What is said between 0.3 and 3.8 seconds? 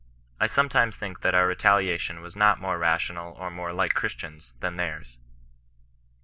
I sometimes think that our retaliation was not more rational or more